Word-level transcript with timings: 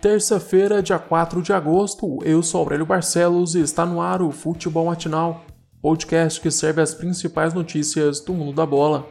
Terça-feira, 0.00 0.80
dia 0.80 0.96
4 0.96 1.42
de 1.42 1.52
agosto, 1.52 2.20
eu 2.22 2.40
sou 2.40 2.60
Aurélio 2.60 2.86
Barcelos 2.86 3.56
e 3.56 3.60
está 3.60 3.84
no 3.84 4.00
ar 4.00 4.22
o 4.22 4.30
Futebol 4.30 4.86
Matinal, 4.86 5.44
podcast 5.82 6.40
que 6.40 6.52
serve 6.52 6.80
as 6.80 6.94
principais 6.94 7.52
notícias 7.52 8.20
do 8.20 8.32
mundo 8.32 8.54
da 8.54 8.64
bola. 8.64 9.08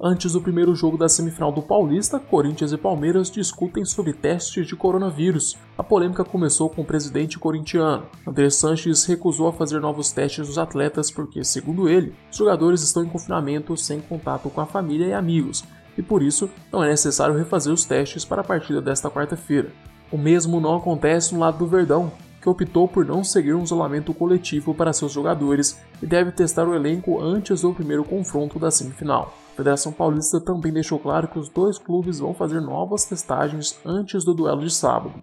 Antes 0.00 0.32
do 0.32 0.40
primeiro 0.40 0.74
jogo 0.74 0.96
da 0.96 1.10
semifinal 1.10 1.52
do 1.52 1.60
Paulista, 1.60 2.18
Corinthians 2.18 2.72
e 2.72 2.78
Palmeiras 2.78 3.30
discutem 3.30 3.84
sobre 3.84 4.14
testes 4.14 4.66
de 4.66 4.74
coronavírus. 4.74 5.58
A 5.76 5.84
polêmica 5.84 6.24
começou 6.24 6.70
com 6.70 6.80
o 6.80 6.86
presidente 6.86 7.38
corintiano. 7.38 8.06
André 8.26 8.48
Sanches 8.48 9.04
recusou 9.04 9.48
a 9.48 9.52
fazer 9.52 9.78
novos 9.78 10.10
testes 10.10 10.46
dos 10.46 10.56
atletas 10.56 11.10
porque, 11.10 11.44
segundo 11.44 11.86
ele, 11.86 12.14
os 12.30 12.38
jogadores 12.38 12.82
estão 12.82 13.04
em 13.04 13.08
confinamento 13.08 13.76
sem 13.76 14.00
contato 14.00 14.48
com 14.48 14.60
a 14.62 14.66
família 14.66 15.06
e 15.06 15.12
amigos, 15.12 15.62
e 15.96 16.02
por 16.02 16.22
isso 16.22 16.50
não 16.72 16.82
é 16.82 16.88
necessário 16.88 17.36
refazer 17.36 17.72
os 17.72 17.84
testes 17.84 18.24
para 18.24 18.42
a 18.42 18.44
partida 18.44 18.80
desta 18.80 19.10
quarta-feira. 19.10 19.72
O 20.10 20.18
mesmo 20.18 20.60
não 20.60 20.76
acontece 20.76 21.34
no 21.34 21.40
lado 21.40 21.58
do 21.58 21.66
Verdão, 21.66 22.12
que 22.40 22.48
optou 22.48 22.86
por 22.86 23.04
não 23.04 23.24
seguir 23.24 23.54
um 23.54 23.64
isolamento 23.64 24.14
coletivo 24.14 24.72
para 24.72 24.92
seus 24.92 25.10
jogadores 25.10 25.80
e 26.00 26.06
deve 26.06 26.30
testar 26.30 26.68
o 26.68 26.74
elenco 26.74 27.20
antes 27.20 27.62
do 27.62 27.74
primeiro 27.74 28.04
confronto 28.04 28.56
da 28.56 28.70
semifinal. 28.70 29.34
A 29.52 29.56
Federação 29.56 29.90
Paulista 29.90 30.40
também 30.40 30.72
deixou 30.72 30.98
claro 30.98 31.26
que 31.26 31.40
os 31.40 31.48
dois 31.48 31.76
clubes 31.76 32.20
vão 32.20 32.32
fazer 32.32 32.60
novas 32.60 33.04
testagens 33.04 33.76
antes 33.84 34.24
do 34.24 34.32
duelo 34.32 34.60
de 34.60 34.72
sábado. 34.72 35.14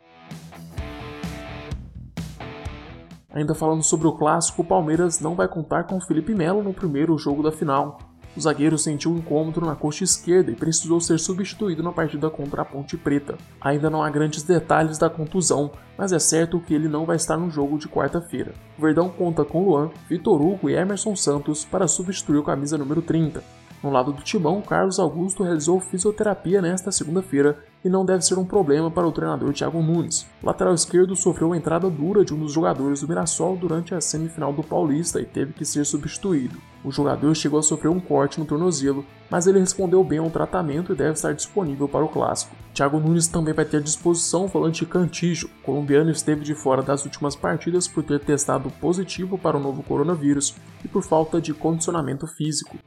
Ainda 3.34 3.56
falando 3.56 3.84
sobre 3.84 4.06
o 4.08 4.12
clássico, 4.12 4.62
o 4.62 4.66
Palmeiras 4.66 5.20
não 5.20 5.34
vai 5.34 5.48
contar 5.48 5.86
com 5.86 6.02
Felipe 6.02 6.36
Melo 6.36 6.62
no 6.62 6.74
primeiro 6.74 7.18
jogo 7.18 7.42
da 7.42 7.52
final. 7.52 7.98
O 8.36 8.42
zagueiro 8.42 8.80
sentiu 8.80 9.12
um 9.12 9.18
incômodo 9.18 9.62
na 9.62 9.76
coxa 9.76 10.04
esquerda 10.04 10.50
e 10.50 10.56
precisou 10.56 11.00
ser 11.00 11.20
substituído 11.20 11.84
na 11.84 11.92
partida 11.92 12.32
contra 12.32 12.64
a 12.64 12.66
Ponte 12.66 12.98
Preta. 12.98 13.38
Ainda 13.62 13.92
não 13.92 14.02
há 14.02 14.10
grandes 14.10 14.42
detalhes 14.42 14.98
da 14.98 15.08
contusão, 15.08 15.72
mas 15.96 16.12
é 16.12 16.18
certo 16.18 16.60
que 16.60 16.74
ele 16.74 16.88
não 16.88 17.06
vai 17.06 17.16
estar 17.16 17.38
no 17.38 17.52
jogo 17.52 17.78
de 17.78 17.88
quarta-feira. 17.88 18.54
O 18.78 18.82
Verdão 18.82 19.08
conta 19.08 19.46
com 19.46 19.64
Luan, 19.64 19.92
Vitor 20.10 20.42
Hugo 20.42 20.68
e 20.68 20.74
Emerson 20.74 21.16
Santos 21.16 21.64
para 21.64 21.88
substituir 21.88 22.38
o 22.38 22.44
camisa 22.44 22.76
número 22.76 23.04
30. 23.04 23.44
No 23.84 23.92
lado 23.92 24.14
do 24.14 24.24
timão, 24.24 24.62
Carlos 24.62 24.98
Augusto 24.98 25.44
realizou 25.44 25.80
fisioterapia 25.80 26.62
nesta 26.62 26.90
segunda-feira 26.92 27.60
e 27.84 27.90
não 27.90 28.06
deve 28.06 28.24
ser 28.24 28.40
um 28.40 28.46
problema 28.46 28.90
para 28.90 29.06
o 29.06 29.12
treinador 29.12 29.54
Thiago 29.54 29.84
Nunes. 29.84 30.26
O 30.42 30.48
lateral 30.48 30.74
esquerdo 30.74 31.16
sofreu 31.16 31.50
uma 31.50 31.58
entrada 31.58 31.90
dura 31.90 32.24
de 32.24 32.34
um 32.34 32.40
dos 32.40 32.54
jogadores 32.54 33.02
do 33.02 33.08
Mirassol 33.10 33.58
durante 33.58 33.94
a 33.94 34.00
semifinal 34.00 34.54
do 34.54 34.64
Paulista 34.64 35.20
e 35.20 35.26
teve 35.26 35.52
que 35.52 35.66
ser 35.66 35.86
substituído. 35.86 36.58
O 36.84 36.92
jogador 36.92 37.34
chegou 37.34 37.60
a 37.60 37.64
sofrer 37.64 37.90
um 37.90 38.00
corte 38.00 38.40
no 38.40 38.46
tornozelo, 38.46 39.06
mas 39.30 39.48
ele 39.48 39.60
respondeu 39.60 40.04
bem 40.04 40.20
ao 40.20 40.30
tratamento 40.30 40.92
e 40.92 40.96
deve 40.96 41.14
estar 41.14 41.34
disponível 41.34 41.88
para 41.88 42.04
o 42.04 42.10
clássico. 42.10 42.56
Thiago 42.74 43.00
Nunes 43.00 43.28
também 43.28 43.54
vai 43.54 43.64
ter 43.64 43.78
à 43.78 43.80
disposição 43.80 44.46
o 44.46 44.48
volante 44.48 44.86
Cantijo. 44.86 45.48
O 45.48 45.64
colombiano 45.64 46.12
esteve 46.12 46.44
de 46.44 46.54
fora 46.54 46.82
das 46.82 47.06
últimas 47.06 47.36
partidas 47.36 47.88
por 47.88 48.04
ter 48.04 48.20
testado 48.20 48.70
positivo 48.82 49.38
para 49.38 49.56
o 49.58 49.60
novo 49.62 49.82
coronavírus 49.82 50.56
e 50.84 50.88
por 50.88 51.04
falta 51.04 51.40
de 51.40 51.54
condicionamento 51.54 52.28
físico. 52.28 52.78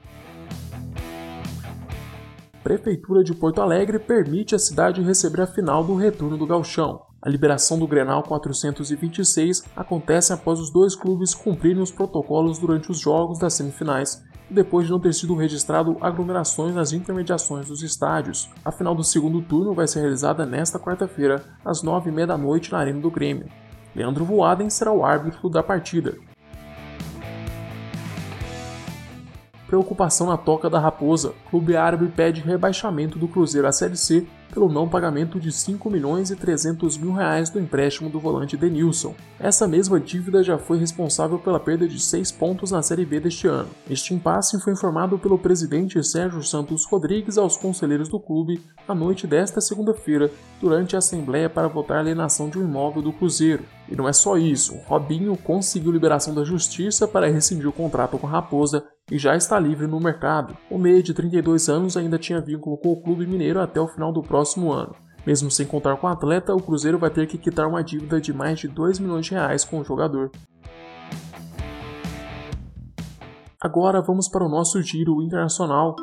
Prefeitura 2.63 3.23
de 3.23 3.33
Porto 3.33 3.63
Alegre 3.63 3.99
permite 3.99 4.55
a 4.55 4.59
cidade 4.59 5.01
receber 5.01 5.41
a 5.41 5.47
final 5.47 5.85
do 5.85 5.95
retorno 5.95 6.37
do 6.37 6.47
Galchão. 6.47 7.06
A 7.27 7.29
liberação 7.29 7.77
do 7.77 7.89
Grenal 7.89 8.23
426 8.23 9.65
acontece 9.75 10.33
após 10.33 10.61
os 10.61 10.71
dois 10.71 10.95
clubes 10.95 11.35
cumprirem 11.35 11.83
os 11.83 11.91
protocolos 11.91 12.57
durante 12.57 12.89
os 12.89 13.01
jogos 13.01 13.41
das 13.41 13.55
semifinais 13.55 14.25
e 14.49 14.55
depois 14.55 14.87
de 14.87 14.93
não 14.93 15.01
ter 15.01 15.13
sido 15.13 15.35
registrado 15.35 15.97
aglomerações 16.01 16.73
nas 16.73 16.93
intermediações 16.93 17.67
dos 17.67 17.83
estádios. 17.83 18.49
A 18.65 18.71
final 18.71 18.95
do 18.95 19.03
segundo 19.03 19.43
turno 19.43 19.75
vai 19.75 19.89
ser 19.89 20.03
realizada 20.03 20.47
nesta 20.47 20.79
quarta-feira, 20.79 21.43
às 21.65 21.83
9h30 21.83 22.27
da 22.27 22.39
noite 22.39 22.71
na 22.71 22.79
Arena 22.79 23.01
do 23.01 23.11
Grêmio. 23.11 23.49
Leandro 23.93 24.25
Voaden 24.25 24.71
será 24.71 24.93
o 24.93 25.05
árbitro 25.05 25.51
da 25.51 25.65
partida. 25.65 26.17
Preocupação 29.67 30.29
na 30.29 30.37
toca 30.37 30.71
da 30.71 30.79
Raposa. 30.79 31.35
Clube 31.51 31.77
árabe 31.77 32.09
pede 32.09 32.41
rebaixamento 32.41 33.19
do 33.19 33.27
Cruzeiro 33.27 33.67
à 33.67 33.73
Série 33.73 33.97
C 33.97 34.27
pelo 34.53 34.73
não 34.73 34.89
pagamento 34.89 35.39
de 35.41 35.51
5 35.53 35.91
milhões 35.91 36.31
e 36.31 36.37
300 36.37 36.97
mil 36.97 37.13
reais 37.13 37.51
do 37.51 37.61
empréstimo 37.61 38.09
do 38.09 38.21
volante 38.21 38.57
Denilson. 38.57 39.15
Essa 39.39 39.67
mesma 39.67 40.01
dívida 40.01 40.43
já 40.43 40.57
foi 40.57 40.79
responsável 40.79 41.39
pela 41.39 41.61
perda 41.61 41.87
de 41.87 42.01
6 42.01 42.33
pontos 42.33 42.71
na 42.71 42.83
Série 42.83 43.05
B 43.05 43.21
deste 43.21 43.47
ano. 43.47 43.69
Este 43.91 44.15
impasse 44.15 44.61
foi 44.61 44.73
informado 44.73 45.19
pelo 45.19 45.39
presidente 45.39 46.03
Sérgio 46.03 46.43
Santos 46.43 46.87
Rodrigues 46.87 47.37
aos 47.37 47.57
conselheiros 47.57 48.09
do 48.09 48.21
clube 48.21 48.61
na 48.89 48.95
noite 48.95 49.27
desta 49.27 49.61
segunda-feira, 49.61 50.31
durante 50.61 50.95
a 50.95 51.01
assembleia 51.01 51.51
para 51.51 51.69
votar 51.69 51.99
a 51.99 52.01
alienação 52.01 52.49
de 52.49 52.59
um 52.59 52.63
imóvel 52.63 53.03
do 53.03 53.13
Cruzeiro. 53.13 53.65
E 53.89 53.95
não 53.95 54.09
é 54.09 54.13
só 54.13 54.37
isso, 54.37 54.77
Robinho 54.87 55.37
conseguiu 55.37 55.93
liberação 55.93 56.35
da 56.35 56.43
justiça 56.43 57.07
para 57.07 57.29
rescindir 57.29 57.69
o 57.69 57.73
contrato 57.73 58.19
com 58.19 58.27
a 58.27 58.31
Raposa 58.31 58.85
e 59.11 59.19
já 59.19 59.37
está 59.37 59.61
livre 59.61 59.87
no 59.87 60.01
mercado. 60.01 60.57
O 60.69 60.77
meia 60.77 61.03
de 61.03 61.15
32 61.15 61.69
anos 61.69 61.97
ainda 61.97 62.19
tinha 62.19 62.41
vínculo 62.41 62.77
com 62.77 62.91
o 62.91 63.01
clube 63.01 63.27
mineiro 63.27 63.61
até 63.61 63.81
o 63.81 63.87
final 63.87 64.13
do 64.13 64.23
próximo 64.23 64.73
ano. 64.73 64.95
Mesmo 65.25 65.51
sem 65.51 65.67
contar 65.67 65.97
com 65.97 66.07
o 66.07 66.11
atleta, 66.11 66.55
o 66.55 66.63
Cruzeiro 66.63 66.99
vai 66.99 67.11
ter 67.11 67.27
que 67.27 67.39
quitar 67.39 67.67
uma 67.69 67.83
dívida 67.83 68.21
de 68.21 68.33
mais 68.33 68.59
de 68.59 68.69
2 68.69 68.99
milhões 68.99 69.27
de 69.27 69.33
reais 69.33 69.65
com 69.65 69.81
o 69.81 69.85
jogador. 69.85 70.31
Agora 73.61 74.01
vamos 74.01 74.29
para 74.29 74.45
o 74.45 74.49
nosso 74.49 74.81
giro 74.83 75.23
internacional. 75.23 75.97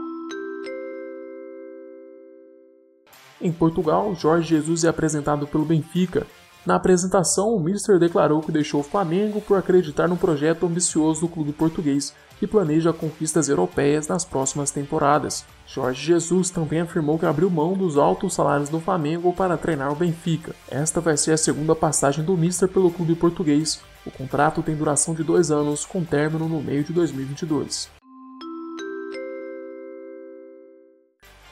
Em 3.39 3.51
Portugal, 3.51 4.13
Jorge 4.15 4.49
Jesus 4.49 4.83
é 4.83 4.89
apresentado 4.89 5.45
pelo 5.47 5.65
Benfica. 5.65 6.25
Na 6.65 6.75
apresentação, 6.75 7.53
o 7.53 7.59
Mister 7.59 7.99
declarou 7.99 8.41
que 8.41 8.51
deixou 8.51 8.79
o 8.79 8.83
Flamengo 8.83 9.41
por 9.41 9.57
acreditar 9.57 10.07
no 10.07 10.15
projeto 10.15 10.65
ambicioso 10.65 11.21
do 11.21 11.27
clube 11.27 11.51
português 11.51 12.13
que 12.39 12.47
planeja 12.47 12.93
conquistas 12.93 13.49
europeias 13.49 14.07
nas 14.07 14.23
próximas 14.23 14.71
temporadas. 14.71 15.45
Jorge 15.67 16.05
Jesus 16.05 16.49
também 16.49 16.81
afirmou 16.81 17.19
que 17.19 17.25
abriu 17.25 17.49
mão 17.49 17.73
dos 17.73 17.97
altos 17.97 18.33
salários 18.33 18.69
do 18.69 18.79
Flamengo 18.79 19.33
para 19.33 19.57
treinar 19.57 19.91
o 19.91 19.95
Benfica. 19.95 20.55
Esta 20.69 21.01
vai 21.01 21.17
ser 21.17 21.31
a 21.31 21.37
segunda 21.37 21.75
passagem 21.75 22.23
do 22.23 22.37
Mister 22.37 22.67
pelo 22.67 22.91
clube 22.91 23.15
português. 23.15 23.81
O 24.05 24.11
contrato 24.11 24.61
tem 24.61 24.75
duração 24.75 25.13
de 25.13 25.23
dois 25.23 25.51
anos, 25.51 25.85
com 25.85 26.03
término 26.03 26.47
no 26.47 26.61
meio 26.61 26.83
de 26.83 26.91
2022. 26.93 28.02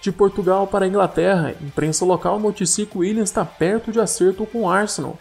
De 0.02 0.12
Portugal 0.12 0.66
para 0.66 0.86
a 0.86 0.88
Inglaterra, 0.88 1.54
imprensa 1.62 2.04
local 2.04 2.40
noticia 2.40 2.88
que 2.88 2.98
Williams 2.98 3.30
está 3.30 3.46
perto 3.46 3.92
de 3.92 4.00
acerto 4.00 4.48
com 4.48 4.64
o 4.64 4.70
Arsenal. 4.70 5.16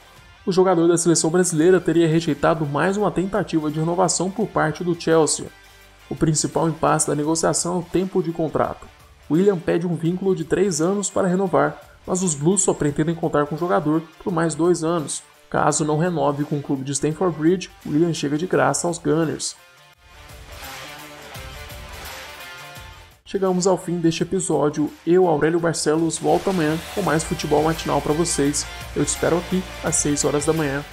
O 0.47 0.51
jogador 0.51 0.89
da 0.89 0.97
seleção 0.97 1.29
brasileira 1.29 1.79
teria 1.79 2.09
rejeitado 2.09 2.65
mais 2.65 2.97
uma 2.97 3.11
tentativa 3.11 3.71
de 3.71 3.79
renovação 3.79 4.31
por 4.31 4.47
parte 4.49 4.83
do 4.83 4.99
Chelsea. 4.99 5.49
O 6.09 6.17
principal 6.17 6.67
impasse 6.67 7.07
da 7.07 7.15
negociação 7.15 7.77
é 7.77 7.79
o 7.81 7.83
tempo 7.83 8.23
de 8.23 8.33
contrato. 8.33 8.87
William 9.31 9.59
pede 9.59 9.87
um 9.87 9.95
vínculo 9.95 10.35
de 10.35 10.45
3 10.45 10.81
anos 10.81 11.11
para 11.11 11.29
renovar, 11.29 11.79
mas 12.07 12.23
os 12.23 12.35
Blues 12.35 12.63
só 12.63 12.73
pretendem 12.73 13.15
contar 13.15 13.45
com 13.45 13.57
o 13.57 13.59
jogador 13.59 14.03
por 14.25 14.33
mais 14.33 14.55
2 14.55 14.83
anos. 14.83 15.23
Caso 15.51 15.85
não 15.85 15.99
renove 15.99 16.45
com 16.45 16.57
o 16.57 16.63
clube 16.63 16.85
de 16.85 16.93
Stamford 16.93 17.39
Bridge, 17.39 17.71
William 17.87 18.15
chega 18.15 18.39
de 18.39 18.47
graça 18.47 18.89
aos 18.89 18.97
Gunners. 18.97 19.57
Chegamos 23.31 23.65
ao 23.65 23.79
fim 23.79 24.01
deste 24.01 24.25
episódio. 24.25 24.91
Eu, 25.07 25.29
Aurélio 25.29 25.61
Barcelos, 25.61 26.19
volto 26.19 26.51
amanhã 26.51 26.77
com 26.97 27.01
mais 27.01 27.23
futebol 27.23 27.63
matinal 27.63 28.03
para 28.03 28.13
vocês. 28.13 28.67
Eu 28.97 29.05
te 29.05 29.09
espero 29.11 29.39
aqui 29.39 29.63
às 29.85 29.95
6 29.95 30.25
horas 30.25 30.47
da 30.47 30.53
manhã. 30.53 30.85